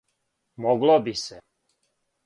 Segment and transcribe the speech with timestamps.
[0.63, 1.41] Могло би се.